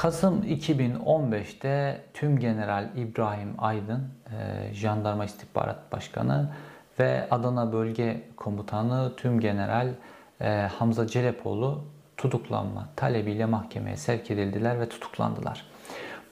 [0.00, 6.50] Kasım 2015'te Tüm General İbrahim Aydın, e, Jandarma İstihbarat Başkanı
[6.98, 9.88] ve Adana Bölge Komutanı Tüm General
[10.40, 11.84] e, Hamza Celepoğlu
[12.16, 15.66] tutuklanma talebiyle mahkemeye sevk edildiler ve tutuklandılar.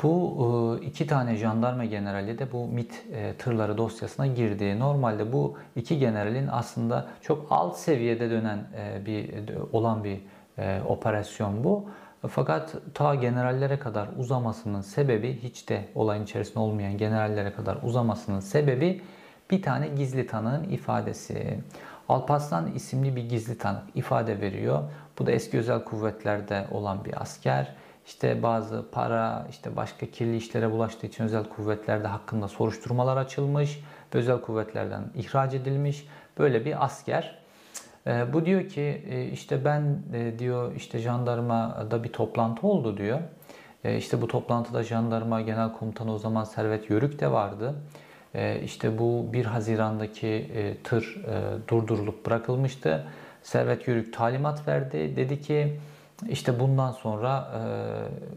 [0.03, 3.05] Bu e, iki tane jandarma generali de bu MIT
[3.39, 4.79] tırları dosyasına girdi.
[4.79, 8.59] Normalde bu iki generalin aslında çok alt seviyede dönen
[9.07, 9.31] bir
[9.73, 10.21] olan bir
[10.89, 11.89] operasyon bu.
[12.27, 19.03] Fakat ta generallere kadar uzamasının sebebi hiç de olayın içerisinde olmayan generallere kadar uzamasının sebebi
[19.51, 21.59] bir tane gizli tanığın ifadesi.
[22.09, 24.83] Alparslan isimli bir gizli tanık ifade veriyor.
[25.19, 27.75] Bu da eski özel kuvvetlerde olan bir asker.
[28.07, 33.81] İşte bazı para, işte başka kirli işlere bulaştığı için özel kuvvetlerde hakkında soruşturmalar açılmış.
[34.13, 36.09] Özel kuvvetlerden ihraç edilmiş.
[36.39, 37.39] Böyle bir asker.
[38.07, 43.19] E, bu diyor ki e, işte ben e, diyor işte jandarmada bir toplantı oldu diyor.
[43.85, 47.75] E, işte bu toplantıda jandarma genel komutanı o zaman Servet Yörük de vardı.
[48.65, 50.51] İşte bu 1 Haziran'daki
[50.85, 51.25] tır
[51.69, 53.07] durdurulup bırakılmıştı.
[53.43, 55.17] Servet Yörük talimat verdi.
[55.17, 55.79] Dedi ki
[56.29, 57.49] işte bundan sonra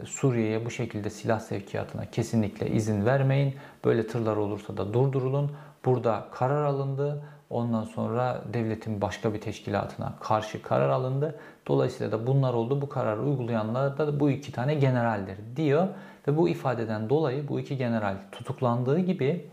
[0.04, 3.54] Suriye'ye bu şekilde silah sevkiyatına kesinlikle izin vermeyin.
[3.84, 5.52] Böyle tırlar olursa da durdurulun.
[5.84, 7.22] Burada karar alındı.
[7.52, 11.38] Ondan sonra devletin başka bir teşkilatına karşı karar alındı.
[11.66, 12.80] Dolayısıyla da bunlar oldu.
[12.80, 15.88] Bu kararı uygulayanlar da bu iki tane generaldir diyor.
[16.28, 19.46] Ve bu ifadeden dolayı bu iki general tutuklandığı gibi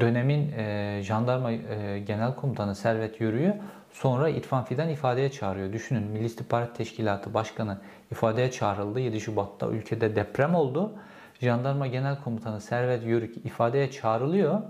[0.00, 0.52] dönemin
[1.02, 1.52] jandarma
[1.98, 3.54] genel komutanı Servet Yürü'yü
[3.92, 5.72] sonra İrfan Fidan ifadeye çağırıyor.
[5.72, 7.78] Düşünün Milli İstihbarat Teşkilatı Başkanı
[8.12, 9.00] ifadeye çağrıldı.
[9.00, 10.92] 7 Şubat'ta ülkede deprem oldu.
[11.40, 14.60] Jandarma Genel Komutanı Servet Yörük ifadeye çağrılıyor.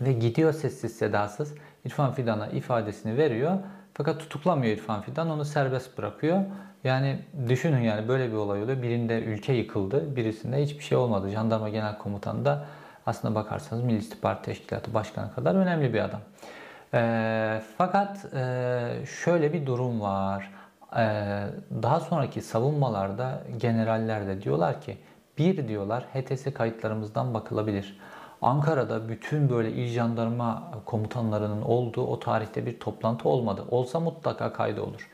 [0.00, 1.54] Ve gidiyor sessiz sedasız
[1.84, 3.58] İrfan Fidan'a ifadesini veriyor.
[3.94, 5.30] Fakat tutuklamıyor İrfan Fidan.
[5.30, 6.40] Onu serbest bırakıyor.
[6.84, 7.18] Yani
[7.48, 8.82] düşünün yani böyle bir olay oluyor.
[8.82, 10.16] Birinde ülke yıkıldı.
[10.16, 11.30] Birisinde hiçbir şey olmadı.
[11.30, 12.66] Jandarma Genel Komutanı da
[13.06, 16.20] aslında bakarsanız Milli İstihbarat Teşkilatı Başkanı kadar önemli bir adam.
[16.94, 20.50] E, fakat e, şöyle bir durum var.
[20.96, 21.02] E,
[21.82, 24.98] daha sonraki savunmalarda generaller de diyorlar ki
[25.38, 27.98] bir diyorlar HTS kayıtlarımızdan bakılabilir.
[28.44, 33.64] Ankara'da bütün böyle il jandarma komutanlarının olduğu o tarihte bir toplantı olmadı.
[33.70, 35.08] Olsa mutlaka kaydı olur.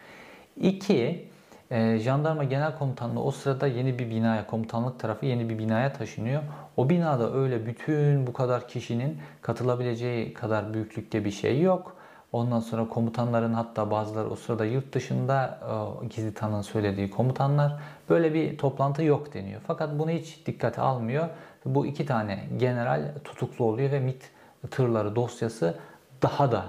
[0.56, 1.28] İki,
[1.70, 6.42] e, jandarma genel komutanlığı o sırada yeni bir binaya, komutanlık tarafı yeni bir binaya taşınıyor.
[6.76, 11.96] O binada öyle bütün bu kadar kişinin katılabileceği kadar büyüklükte bir şey yok.
[12.32, 15.58] Ondan sonra komutanların hatta bazıları o sırada yurt dışında
[16.02, 17.76] e, gizli tanığın söylediği komutanlar
[18.08, 19.60] böyle bir toplantı yok deniyor.
[19.66, 21.28] Fakat bunu hiç dikkate almıyor.
[21.64, 24.30] Bu iki tane general tutuklu oluyor ve MIT
[24.70, 25.78] tırları dosyası
[26.22, 26.64] daha da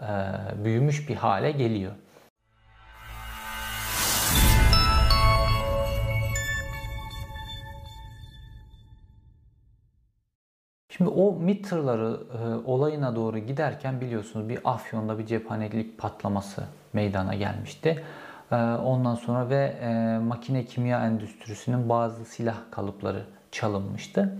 [0.00, 0.08] e,
[0.64, 1.92] büyümüş bir hale geliyor.
[10.96, 17.34] Şimdi o MİT tırları e, olayına doğru giderken biliyorsunuz bir Afyon'da bir cephanelik patlaması meydana
[17.34, 18.04] gelmişti.
[18.52, 24.36] E, ondan sonra ve e, makine kimya endüstrisinin bazı silah kalıpları çalınmıştı.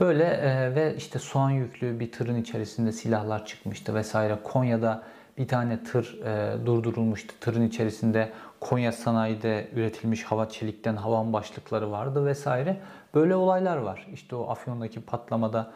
[0.00, 4.38] Böyle e, ve işte soğan yüklü bir tırın içerisinde silahlar çıkmıştı vesaire.
[4.44, 5.02] Konya'da
[5.38, 7.34] bir tane tır e, durdurulmuştu.
[7.40, 12.76] Tırın içerisinde Konya sanayide üretilmiş hava çelikten havan başlıkları vardı vesaire.
[13.14, 14.06] Böyle olaylar var.
[14.12, 15.70] İşte o Afyon'daki patlamada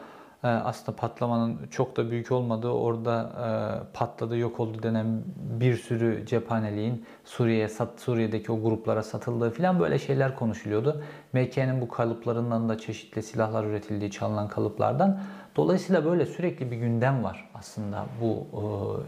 [0.49, 3.49] aslında patlamanın çok da büyük olmadığı orada e,
[3.93, 9.99] patladı yok oldu denen bir sürü cephaneliğin Suriye'ye sat Suriye'deki o gruplara satıldığı falan böyle
[9.99, 11.03] şeyler konuşuluyordu.
[11.33, 15.21] MK'nin bu kalıplarından da çeşitli silahlar üretildiği çalınan kalıplardan.
[15.57, 18.47] Dolayısıyla böyle sürekli bir gündem var aslında bu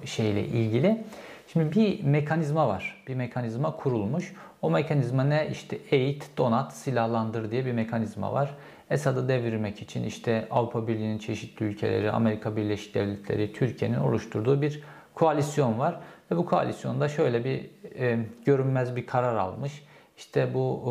[0.03, 1.05] e, şeyle ilgili.
[1.53, 3.05] Şimdi bir mekanizma var.
[3.09, 4.35] Bir mekanizma kurulmuş.
[4.63, 5.49] O mekanizma ne?
[5.51, 8.55] İşte eğit, donat, silahlandır diye bir mekanizma var.
[8.91, 14.83] Esad'ı devirmek için işte Avrupa Birliği'nin çeşitli ülkeleri, Amerika Birleşik Devletleri, Türkiye'nin oluşturduğu bir
[15.15, 16.01] koalisyon var.
[16.31, 19.83] Ve bu koalisyonda şöyle bir e, görünmez bir karar almış.
[20.17, 20.83] İşte bu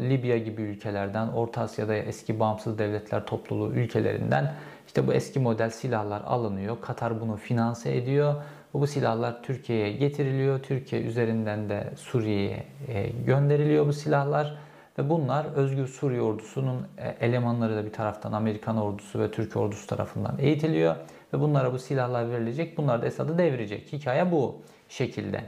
[0.00, 4.54] e, Libya gibi ülkelerden, Orta Asya'da eski bağımsız devletler topluluğu ülkelerinden
[4.86, 6.76] işte bu eski model silahlar alınıyor.
[6.80, 8.34] Katar bunu finanse ediyor.
[8.74, 10.62] Bu silahlar Türkiye'ye getiriliyor.
[10.62, 14.58] Türkiye üzerinden de Suriye'ye e, gönderiliyor bu silahlar.
[14.98, 19.86] Ve bunlar Özgür Suriye ordusunun e, elemanları da bir taraftan Amerikan ordusu ve Türk ordusu
[19.86, 20.96] tarafından eğitiliyor.
[21.34, 22.78] Ve bunlara bu silahlar verilecek.
[22.78, 23.92] Bunlar da Esad'ı devirecek.
[23.92, 25.44] Hikaye bu şekilde.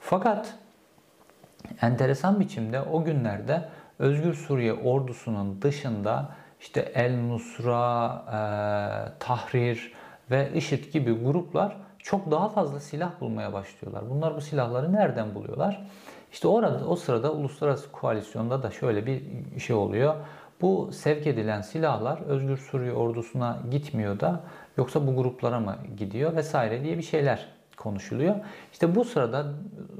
[0.00, 0.54] Fakat
[1.82, 3.68] enteresan biçimde o günlerde
[3.98, 6.30] Özgür Suriye ordusunun dışında
[6.60, 8.38] işte El Nusra, e,
[9.18, 9.92] Tahrir
[10.30, 14.10] ve IŞİD gibi gruplar çok daha fazla silah bulmaya başlıyorlar.
[14.10, 15.86] Bunlar bu silahları nereden buluyorlar?
[16.34, 19.22] İşte orada o sırada uluslararası koalisyonda da şöyle bir
[19.60, 20.14] şey oluyor.
[20.60, 24.40] Bu sevk edilen silahlar Özgür Suriye ordusuna gitmiyor da
[24.76, 28.34] yoksa bu gruplara mı gidiyor vesaire diye bir şeyler konuşuluyor.
[28.72, 29.46] İşte bu sırada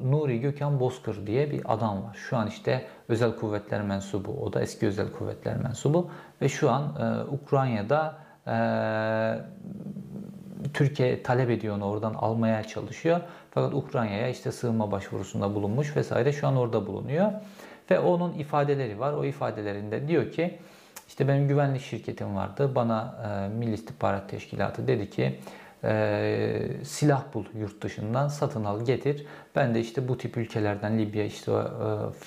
[0.02, 2.14] Nuri Gökhan Bozkır diye bir adam var.
[2.14, 4.32] Şu an işte özel kuvvetler mensubu.
[4.32, 6.10] O da eski özel kuvvetler mensubu.
[6.42, 8.16] Ve şu an e, Ukrayna'da
[8.46, 8.56] e,
[10.74, 13.20] Türkiye talep ediyor onu oradan almaya çalışıyor.
[13.50, 17.32] Fakat Ukrayna'ya işte sığınma başvurusunda bulunmuş vesaire şu an orada bulunuyor.
[17.90, 19.12] Ve onun ifadeleri var.
[19.12, 20.58] O ifadelerinde diyor ki
[21.08, 22.74] işte benim güvenlik şirketim vardı.
[22.74, 25.38] Bana e, Milli İstihbarat Teşkilatı dedi ki
[25.84, 29.26] e, silah bul yurt dışından satın al getir.
[29.56, 31.54] Ben de işte bu tip ülkelerden Libya işte e,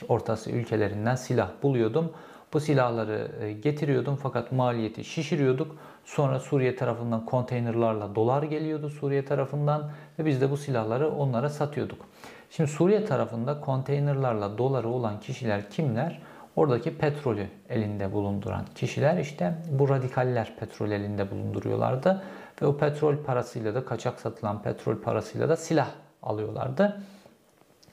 [0.07, 2.13] Orta ülkelerinden silah buluyordum.
[2.53, 5.75] Bu silahları e, getiriyordum fakat maliyeti şişiriyorduk.
[6.05, 12.05] Sonra Suriye tarafından konteynerlarla dolar geliyordu Suriye tarafından ve biz de bu silahları onlara satıyorduk.
[12.49, 16.21] Şimdi Suriye tarafında konteynerlarla doları olan kişiler kimler?
[16.55, 22.23] Oradaki petrolü elinde bulunduran kişiler işte bu radikaller petrol elinde bulunduruyorlardı.
[22.61, 25.87] Ve o petrol parasıyla da kaçak satılan petrol parasıyla da silah
[26.23, 27.01] alıyorlardı.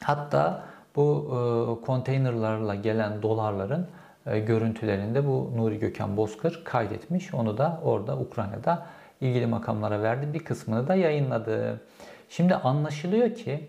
[0.03, 0.65] Hatta
[0.97, 3.89] bu e, konteynerlarla gelen dolarların
[4.25, 7.35] görüntülerinde bu Nuri Gökhan Bozkır kaydetmiş.
[7.35, 8.87] Onu da orada Ukrayna'da
[9.21, 10.35] ilgili makamlara verdi.
[10.35, 11.81] Bir kısmını da yayınladı.
[12.29, 13.69] Şimdi anlaşılıyor ki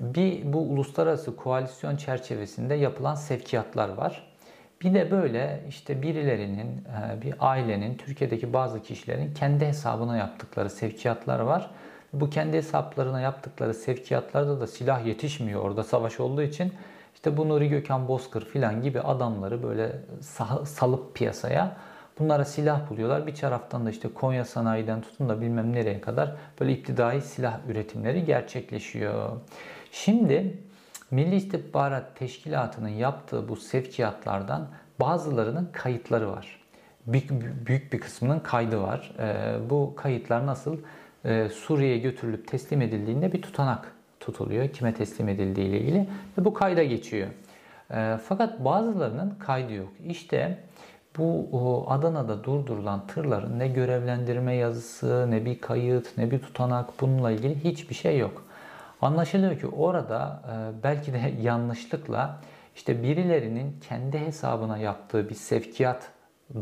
[0.00, 4.34] bir bu uluslararası koalisyon çerçevesinde yapılan sevkiyatlar var.
[4.82, 11.40] Bir de böyle işte birilerinin, e, bir ailenin, Türkiye'deki bazı kişilerin kendi hesabına yaptıkları sevkiyatlar
[11.40, 11.70] var.
[12.12, 16.72] Bu kendi hesaplarına yaptıkları sevkiyatlarda da silah yetişmiyor orada savaş olduğu için.
[17.14, 19.92] İşte bu Nuri Gökhan Bozkır filan gibi adamları böyle
[20.64, 21.76] salıp piyasaya
[22.18, 23.26] bunlara silah buluyorlar.
[23.26, 28.24] Bir taraftan da işte Konya sanayiden tutun da bilmem nereye kadar böyle iptidai silah üretimleri
[28.24, 29.30] gerçekleşiyor.
[29.92, 30.58] Şimdi
[31.10, 34.68] Milli İstihbarat Teşkilatı'nın yaptığı bu sevkiyatlardan
[35.00, 36.60] bazılarının kayıtları var.
[37.06, 37.30] Büyük,
[37.66, 39.12] büyük bir kısmının kaydı var.
[39.18, 40.78] E, bu kayıtlar nasıl?
[41.24, 44.68] E, Suriye'ye götürülüp teslim edildiğinde bir tutanak tutuluyor.
[44.68, 46.06] Kime teslim edildiği ile ilgili
[46.38, 47.28] ve bu kayda geçiyor.
[47.90, 49.88] E, fakat bazılarının kaydı yok.
[50.06, 50.58] İşte
[51.18, 57.30] bu o, Adana'da durdurulan tırların ne görevlendirme yazısı, ne bir kayıt, ne bir tutanak bununla
[57.30, 58.44] ilgili hiçbir şey yok.
[59.02, 62.40] Anlaşılıyor ki orada e, belki de yanlışlıkla
[62.76, 66.10] işte birilerinin kendi hesabına yaptığı bir sevkiyat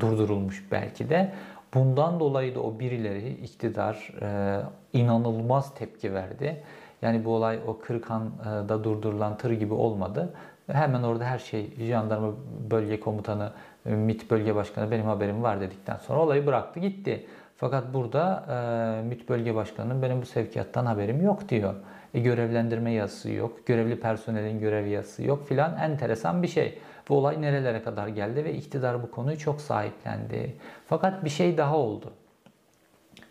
[0.00, 1.32] durdurulmuş belki de.
[1.74, 4.60] Bundan dolayı da o birileri iktidar e,
[4.92, 6.62] inanılmaz tepki verdi.
[7.02, 10.34] Yani bu olay o Kırıkhan'da durdurulan tır gibi olmadı.
[10.72, 12.32] Hemen orada her şey jandarma
[12.70, 13.52] bölge komutanı,
[13.84, 17.26] MİT bölge başkanı benim haberim var dedikten sonra olayı bıraktı gitti.
[17.56, 21.74] Fakat burada e, MİT bölge başkanının benim bu sevkiyattan haberim yok diyor.
[22.14, 23.66] E, görevlendirme yazısı yok.
[23.66, 25.76] Görevli personelin görev yazısı yok filan.
[25.78, 26.78] Enteresan bir şey.
[27.08, 30.56] Bu olay nerelere kadar geldi ve iktidar bu konuyu çok sahiplendi.
[30.86, 32.12] Fakat bir şey daha oldu.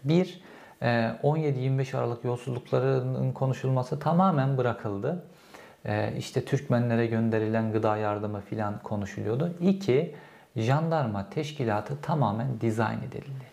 [0.03, 0.41] Bir,
[0.81, 5.23] 17-25 e, Aralık yolsuzluklarının konuşulması tamamen bırakıldı.
[5.85, 9.53] E, işte Türkmenlere gönderilen gıda yardımı filan konuşuluyordu.
[9.61, 10.15] İki,
[10.55, 13.51] jandarma teşkilatı tamamen dizayn edildi.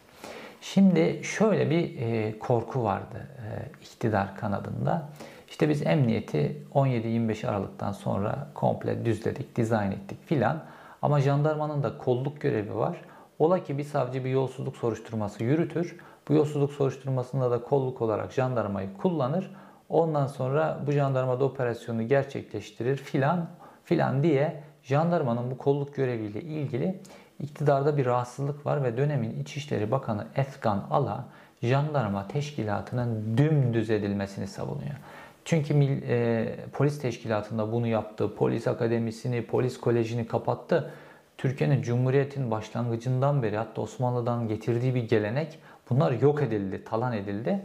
[0.61, 5.09] Şimdi şöyle bir e, korku vardı e, iktidar kanadında.
[5.49, 10.63] İşte biz emniyeti 17-25 Aralık'tan sonra komple düzledik, dizayn ettik filan.
[11.03, 12.97] Ama jandarmanın da kolluk görevi var.
[13.39, 15.97] Ola ki bir savcı bir yolsuzluk soruşturması yürütür.
[16.29, 19.51] Bu yolsuzluk soruşturmasında da kolluk olarak jandarmayı kullanır.
[19.89, 23.49] Ondan sonra bu jandarma da operasyonu gerçekleştirir filan
[23.85, 27.01] filan diye jandarmanın bu kolluk göreviyle ilgili
[27.41, 31.25] iktidarda bir rahatsızlık var ve dönemin İçişleri Bakanı Efkan Ala
[31.63, 34.97] jandarma teşkilatının dümdüz edilmesini savunuyor.
[35.45, 35.75] Çünkü
[36.09, 38.35] e, polis teşkilatında bunu yaptı.
[38.35, 40.91] Polis akademisini, polis kolejini kapattı.
[41.39, 45.59] Türkiye'nin Cumhuriyet'in başlangıcından beri hatta Osmanlı'dan getirdiği bir gelenek
[45.91, 47.61] bunlar yok edildi, talan edildi.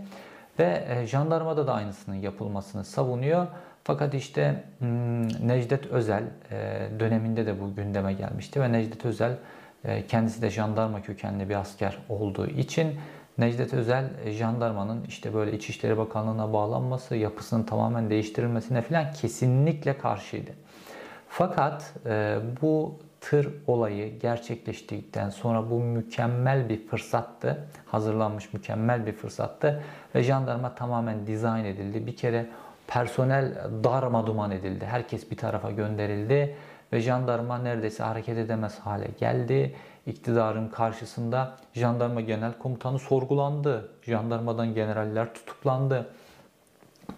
[0.59, 3.47] Ve e, jandarmada da aynısının yapılmasını savunuyor.
[3.83, 9.37] Fakat işte hmm, Necdet Özel e, döneminde de bu gündeme gelmişti ve Necdet Özel
[9.85, 12.99] e, kendisi de jandarma kökenli bir asker olduğu için
[13.37, 20.51] Necdet Özel e, jandarmanın işte böyle İçişleri Bakanlığı'na bağlanması, yapısının tamamen değiştirilmesine falan kesinlikle karşıydı.
[21.29, 21.93] Fakat
[22.61, 22.99] bu
[23.29, 27.67] tır olayı gerçekleştikten sonra bu mükemmel bir fırsattı.
[27.85, 29.83] Hazırlanmış mükemmel bir fırsattı
[30.15, 32.07] ve jandarma tamamen dizayn edildi.
[32.07, 32.45] Bir kere
[32.87, 33.53] personel
[33.83, 34.85] darma duman edildi.
[34.85, 36.55] Herkes bir tarafa gönderildi
[36.93, 39.75] ve jandarma neredeyse hareket edemez hale geldi.
[40.05, 43.89] İktidarın karşısında jandarma genel komutanı sorgulandı.
[44.01, 46.07] Jandarmadan generaller tutuklandı.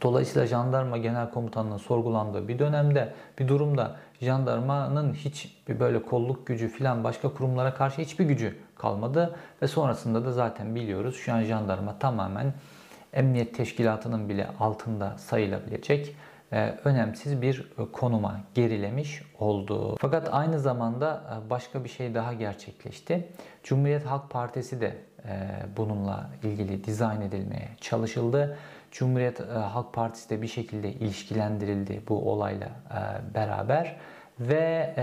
[0.02, 6.68] Dolayısıyla jandarma genel komutanının sorgulandığı bir dönemde, bir durumda jandarmanın hiç bir böyle kolluk gücü
[6.68, 9.36] filan başka kurumlara karşı hiçbir gücü kalmadı.
[9.62, 12.54] Ve sonrasında da zaten biliyoruz şu an jandarma tamamen
[13.14, 16.16] emniyet teşkilatının bile altında sayılabilecek
[16.54, 19.96] e, önemsiz bir konuma gerilemiş oldu.
[20.00, 23.28] Fakat aynı zamanda e, başka bir şey daha gerçekleşti.
[23.64, 28.58] Cumhuriyet Halk Partisi de e, bununla ilgili dizayn edilmeye çalışıldı.
[28.96, 32.70] Cumhuriyet Halk Partisi de bir şekilde ilişkilendirildi bu olayla
[33.34, 33.98] beraber
[34.40, 34.96] ve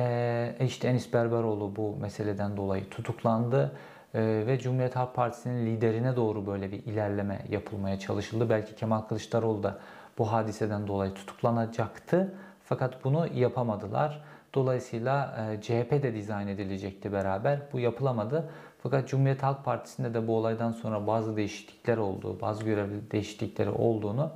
[0.60, 3.72] işte Enis Berberoğlu bu meseleden dolayı tutuklandı
[4.14, 8.50] ve Cumhuriyet Halk Partisi'nin liderine doğru böyle bir ilerleme yapılmaya çalışıldı.
[8.50, 9.78] Belki Kemal Kılıçdaroğlu da
[10.18, 12.34] bu hadiseden dolayı tutuklanacaktı.
[12.64, 14.22] Fakat bunu yapamadılar.
[14.54, 17.60] Dolayısıyla e, CHP de dizayn edilecekti beraber.
[17.72, 18.50] Bu yapılamadı.
[18.82, 24.32] Fakat Cumhuriyet Halk Partisi'nde de bu olaydan sonra bazı değişiklikler olduğu, bazı görevli değişiklikleri olduğunu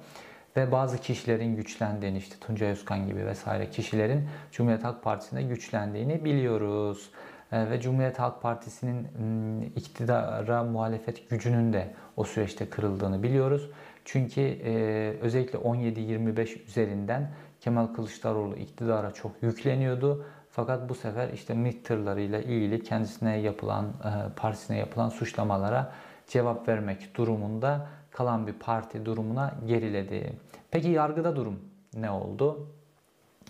[0.56, 7.10] ve bazı kişilerin güçlendiğini işte Tuncay Özkan gibi vesaire kişilerin Cumhuriyet Halk Partisi'nde güçlendiğini biliyoruz.
[7.52, 13.70] E, ve Cumhuriyet Halk Partisi'nin iktidara muhalefet gücünün de o süreçte kırıldığını biliyoruz.
[14.04, 14.72] Çünkü e,
[15.20, 20.26] özellikle 17-25 üzerinden Kemal Kılıçdaroğlu iktidara çok yükleniyordu.
[20.56, 25.92] Fakat bu sefer işte MİT tırlarıyla ilgili kendisine yapılan, e, partisine yapılan suçlamalara
[26.26, 30.32] cevap vermek durumunda kalan bir parti durumuna geriledi.
[30.70, 31.60] Peki yargıda durum
[31.94, 32.68] ne oldu?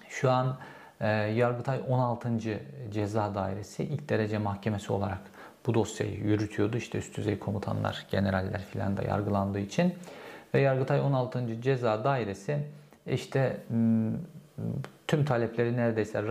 [0.08, 0.56] Şu an
[1.00, 2.28] e, Yargıtay 16.
[2.92, 5.20] Ceza Dairesi ilk derece mahkemesi olarak
[5.66, 6.76] bu dosyayı yürütüyordu.
[6.76, 9.94] İşte üst düzey komutanlar, generaller filan da yargılandığı için.
[10.54, 11.62] Ve Yargıtay 16.
[11.62, 12.58] Ceza Dairesi
[13.06, 13.60] işte
[15.08, 16.22] tüm talepleri neredeyse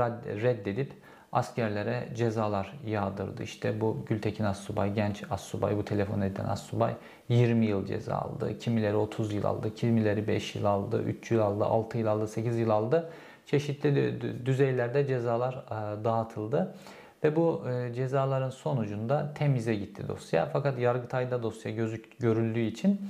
[0.42, 0.94] reddedip
[1.32, 3.44] askerlere cezalar yağdırdı.
[3.44, 6.94] İşte bu Gültekin Assubay, genç Assubay, bu telefon eden Assubay
[7.30, 8.60] 20 yıl ceza aldı.
[8.60, 12.58] Kimileri 30 yıl aldı, kimileri 5 yıl aldı, 3 yıl aldı, 6 yıl aldı, 8
[12.58, 13.10] yıl aldı.
[13.46, 15.66] Çeşitli düzeylerde cezalar
[16.04, 16.76] dağıtıldı.
[17.24, 17.64] Ve bu
[17.96, 20.50] cezaların sonucunda temize gitti dosya.
[20.54, 23.02] Fakat Yargıtay'da dosya gözük, görüldüğü için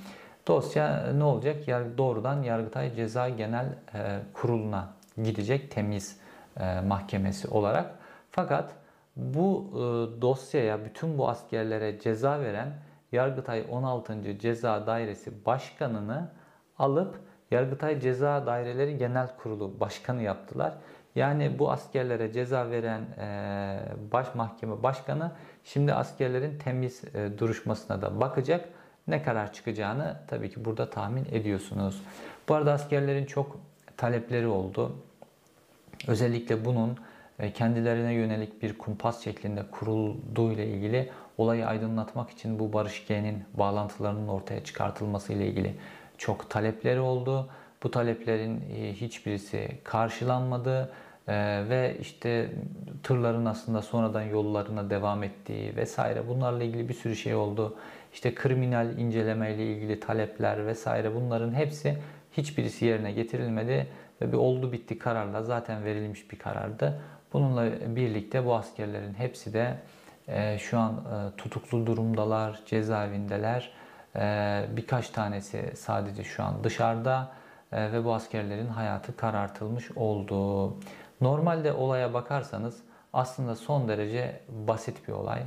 [0.47, 1.67] Dosya ne olacak?
[1.97, 4.87] Doğrudan Yargıtay Ceza Genel e, Kurulu'na
[5.23, 6.19] gidecek temiz
[6.59, 7.95] e, mahkemesi olarak.
[8.31, 8.71] Fakat
[9.15, 9.81] bu e,
[10.21, 12.73] dosyaya bütün bu askerlere ceza veren
[13.11, 14.39] Yargıtay 16.
[14.39, 16.29] Ceza Dairesi Başkanı'nı
[16.79, 17.19] alıp
[17.51, 20.73] Yargıtay Ceza Daireleri Genel Kurulu Başkanı yaptılar.
[21.15, 23.05] Yani bu askerlere ceza veren
[24.11, 25.31] baş mahkeme başkanı
[25.63, 27.03] şimdi askerlerin temiz
[27.37, 28.69] duruşmasına da bakacak
[29.07, 32.03] ne karar çıkacağını tabii ki burada tahmin ediyorsunuz.
[32.49, 33.57] Bu arada askerlerin çok
[33.97, 34.95] talepleri oldu.
[36.07, 36.97] Özellikle bunun
[37.39, 43.43] e, kendilerine yönelik bir kumpas şeklinde kurulduğu ile ilgili olayı aydınlatmak için bu Barış G'nin
[43.53, 45.75] bağlantılarının ortaya çıkartılması ile ilgili
[46.17, 47.49] çok talepleri oldu.
[47.83, 50.91] Bu taleplerin e, hiçbirisi karşılanmadı
[51.27, 51.33] e,
[51.69, 52.51] ve işte
[53.03, 57.77] tırların aslında sonradan yollarına devam ettiği vesaire bunlarla ilgili bir sürü şey oldu
[58.13, 61.97] işte kriminal inceleme ilgili talepler vesaire bunların hepsi
[62.37, 63.87] hiçbirisi yerine getirilmedi
[64.21, 67.01] ve bir oldu bitti kararla zaten verilmiş bir karardı.
[67.33, 69.77] Bununla birlikte bu askerlerin hepsi de
[70.27, 73.71] e, şu an e, tutuklu durumdalar, cezaevindeler.
[74.15, 77.31] E, birkaç tanesi sadece şu an dışarıda
[77.71, 80.73] e, ve bu askerlerin hayatı karartılmış oldu.
[81.21, 82.79] Normalde olaya bakarsanız
[83.13, 85.41] aslında son derece basit bir olay.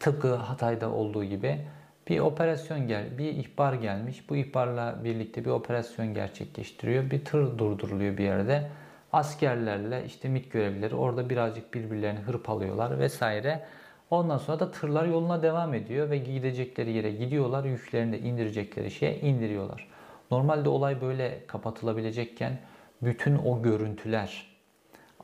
[0.00, 1.66] Tıpkı Hatay'da olduğu gibi
[2.08, 4.30] bir operasyon gel, bir ihbar gelmiş.
[4.30, 7.10] Bu ihbarla birlikte bir operasyon gerçekleştiriyor.
[7.10, 8.70] Bir tır durduruluyor bir yerde.
[9.12, 13.62] Askerlerle işte MİT görevlileri orada birazcık birbirlerini hırpalıyorlar vesaire.
[14.10, 17.64] Ondan sonra da tırlar yoluna devam ediyor ve gidecekleri yere gidiyorlar.
[17.64, 19.88] Yüklerini de indirecekleri şeye indiriyorlar.
[20.30, 22.58] Normalde olay böyle kapatılabilecekken
[23.02, 24.54] bütün o görüntüler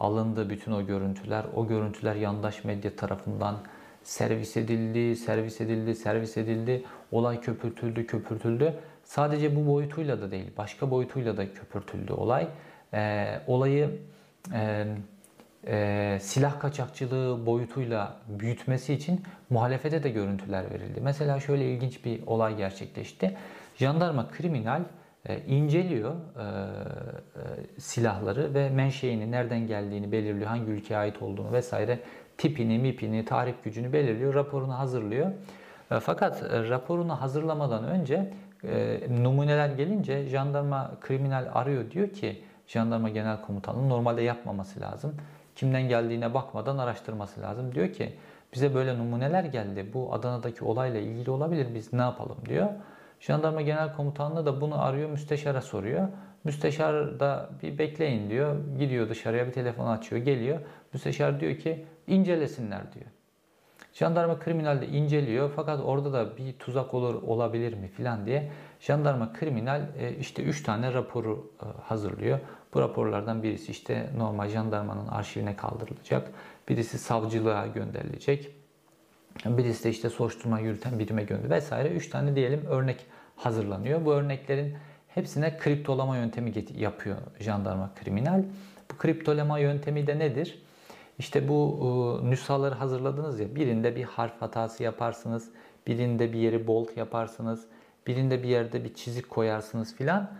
[0.00, 1.44] alındı bütün o görüntüler.
[1.56, 3.56] O görüntüler yandaş medya tarafından
[4.02, 6.84] servis edildi, servis edildi, servis edildi.
[7.12, 8.74] Olay köpürtüldü, köpürtüldü.
[9.04, 12.48] Sadece bu boyutuyla da değil, başka boyutuyla da köpürtüldü olay.
[12.94, 13.98] Ee, olayı
[14.54, 14.86] e,
[15.66, 21.00] e, silah kaçakçılığı boyutuyla büyütmesi için muhalefete de görüntüler verildi.
[21.00, 23.36] Mesela şöyle ilginç bir olay gerçekleşti.
[23.76, 24.82] Jandarma kriminal
[25.28, 31.98] e, inceliyor e, e, silahları ve menşeini, nereden geldiğini belirliyor, hangi ülkeye ait olduğunu vesaire
[32.40, 35.30] tipini, mipini, tahrip gücünü belirliyor, raporunu hazırlıyor.
[35.90, 38.32] E, fakat e, raporunu hazırlamadan önce
[38.64, 45.14] e, numuneler gelince jandarma kriminal arıyor diyor ki jandarma genel komutanının normalde yapmaması lazım.
[45.56, 47.74] Kimden geldiğine bakmadan araştırması lazım.
[47.74, 48.12] Diyor ki
[48.54, 49.86] bize böyle numuneler geldi.
[49.94, 51.66] Bu Adana'daki olayla ilgili olabilir.
[51.74, 52.68] Biz ne yapalım diyor.
[53.20, 56.08] Jandarma Genel Komutanlığı da bunu arıyor, müsteşara soruyor.
[56.44, 58.56] Müsteşar da bir bekleyin diyor.
[58.78, 60.58] Gidiyor dışarıya bir telefon açıyor, geliyor.
[60.92, 63.06] Müsteşar diyor ki incelesinler diyor.
[63.92, 68.50] Jandarma kriminal de inceliyor fakat orada da bir tuzak olur olabilir mi filan diye
[68.80, 72.38] jandarma kriminal e, işte 3 tane raporu e, hazırlıyor.
[72.74, 76.30] Bu raporlardan birisi işte normal jandarmanın arşivine kaldırılacak.
[76.68, 78.50] Birisi savcılığa gönderilecek.
[79.46, 81.88] Birisi de işte soruşturma yürüten birime gönderilecek vesaire.
[81.88, 84.04] 3 tane diyelim örnek hazırlanıyor.
[84.04, 84.76] Bu örneklerin
[85.08, 88.42] hepsine kriptolama yöntemi yapıyor jandarma kriminal.
[88.92, 90.62] Bu kriptolama yöntemi de nedir?
[91.20, 95.50] İşte bu e, nüshaları hazırladınız ya birinde bir harf hatası yaparsınız,
[95.86, 97.66] birinde bir yeri bold yaparsınız,
[98.06, 100.30] birinde bir yerde bir çizik koyarsınız filan.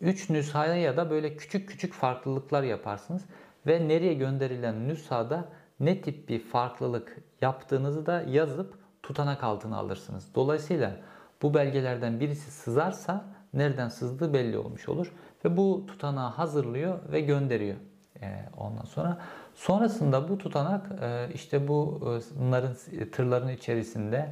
[0.00, 3.24] Üç nüshaya ya da böyle küçük küçük farklılıklar yaparsınız
[3.66, 5.48] ve nereye gönderilen nüshada
[5.80, 10.34] ne tip bir farklılık yaptığınızı da yazıp tutanak altına alırsınız.
[10.34, 10.96] Dolayısıyla
[11.42, 15.12] bu belgelerden birisi sızarsa nereden sızdığı belli olmuş olur
[15.44, 17.76] ve bu tutanağı hazırlıyor ve gönderiyor.
[18.22, 19.18] E, ondan sonra
[19.54, 22.76] sonrasında bu tutanak e, işte bu e, bunların
[23.12, 24.28] tırların içerisinde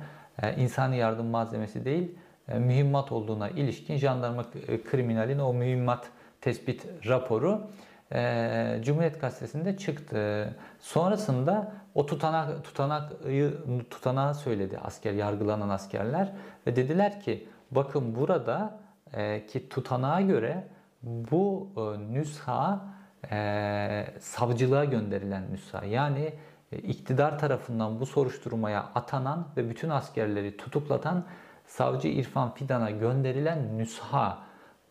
[0.56, 2.18] insani yardım malzemesi değil
[2.58, 4.44] mühimmat olduğuna ilişkin jandarma
[4.90, 6.08] kriminalin o mühimmat
[6.40, 7.70] tespit raporu
[8.84, 10.54] Cumhuriyet Gazetesi'nde çıktı.
[10.80, 13.12] Sonrasında o tutanak tutanak
[13.90, 16.32] tutanağı söyledi asker yargılanan askerler
[16.66, 18.78] ve dediler ki bakın burada
[19.48, 20.64] ki tutanağa göre
[21.02, 21.68] bu
[22.10, 22.80] nüsha
[23.30, 26.32] e, savcılığa gönderilen nüsha yani
[26.72, 31.24] e, iktidar tarafından bu soruşturmaya atanan ve bütün askerleri tutuklatan
[31.66, 34.38] savcı İrfan Fidan'a gönderilen nüsha.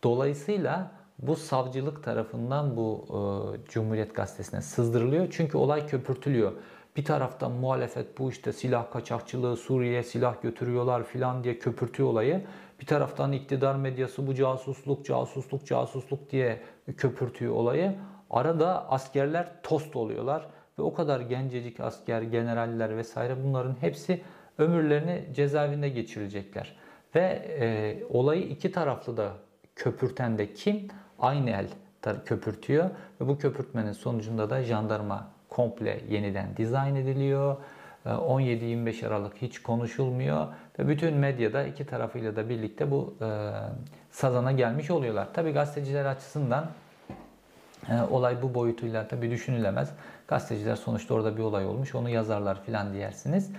[0.02, 5.26] Dolayısıyla bu savcılık tarafından bu e, Cumhuriyet Gazetesi'ne sızdırılıyor.
[5.30, 6.52] Çünkü olay köpürtülüyor.
[6.96, 12.44] Bir taraftan muhalefet bu işte silah kaçakçılığı, Suriye'ye silah götürüyorlar filan diye köpürtüyor olayı.
[12.80, 16.62] Bir taraftan iktidar medyası bu casusluk, casusluk, casusluk diye
[16.96, 17.94] köpürtüyor olayı.
[18.30, 20.46] Arada askerler tost oluyorlar
[20.78, 24.22] ve o kadar gencecik asker, generaller vesaire bunların hepsi
[24.58, 26.76] ömürlerini cezaevinde geçirecekler.
[27.14, 27.20] Ve
[27.60, 29.32] e, olayı iki taraflı da
[29.76, 30.88] köpürten de kim?
[31.18, 31.66] Aynı el
[32.24, 37.56] köpürtüyor ve bu köpürtmenin sonucunda da jandarma komple yeniden dizayn ediliyor.
[38.06, 40.46] 17-25 e, Aralık hiç konuşulmuyor
[40.78, 43.50] ve bütün medyada iki tarafıyla da birlikte bu e,
[44.10, 45.34] sazana gelmiş oluyorlar.
[45.34, 46.66] Tabi gazeteciler açısından
[48.10, 49.90] olay bu boyutuyla tabi düşünülemez.
[50.28, 53.50] Gazeteciler sonuçta orada bir olay olmuş onu yazarlar filan diyersiniz.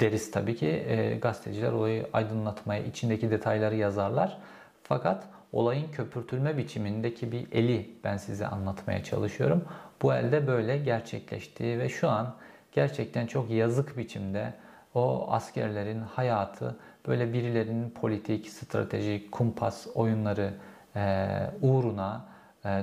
[0.00, 4.38] Deriz tabii ki e, gazeteciler olayı aydınlatmaya içindeki detayları yazarlar.
[4.82, 9.64] Fakat olayın köpürtülme biçimindeki bir eli ben size anlatmaya çalışıyorum.
[10.02, 12.34] Bu elde böyle gerçekleşti ve şu an
[12.72, 14.54] gerçekten çok yazık biçimde
[14.94, 16.76] o askerlerin hayatı
[17.06, 20.54] böyle birilerinin politik, stratejik, kumpas oyunları
[20.96, 21.26] e,
[21.62, 22.35] uğruna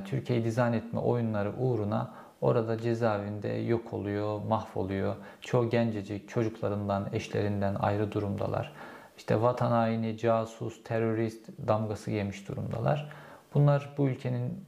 [0.05, 5.15] Türkiye'yi dizayn etme oyunları uğruna orada cezaevinde yok oluyor, mahvoluyor.
[5.41, 8.73] Çoğu gencecik çocuklarından, eşlerinden ayrı durumdalar.
[9.17, 13.09] İşte vatan haini, casus, terörist damgası yemiş durumdalar.
[13.53, 14.65] Bunlar bu ülkenin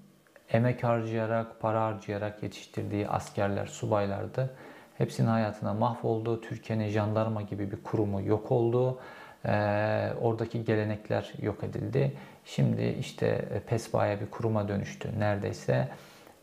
[0.49, 4.55] emek harcayarak, para harcayarak yetiştirdiği askerler, subaylardı.
[4.97, 6.41] Hepsinin hayatına mahvoldu.
[6.41, 8.99] Türkiye'nin jandarma gibi bir kurumu yok oldu.
[9.47, 12.11] Ee, oradaki gelenekler yok edildi.
[12.45, 15.87] Şimdi işte e, PESBA'ya bir kuruma dönüştü neredeyse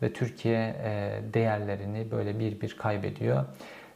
[0.02, 3.44] ve Türkiye e, değerlerini böyle bir bir kaybediyor.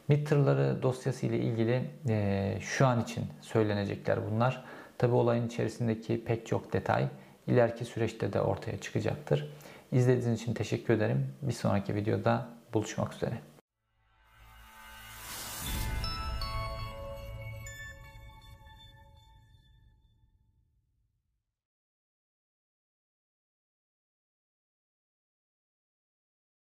[0.07, 4.63] MİT tırları dosyası ile ilgili e, şu an için söylenecekler bunlar.
[4.97, 7.07] Tabi olayın içerisindeki pek çok detay
[7.47, 9.49] ileriki süreçte de ortaya çıkacaktır.
[9.91, 11.27] İzlediğiniz için teşekkür ederim.
[11.41, 13.33] Bir sonraki videoda buluşmak üzere.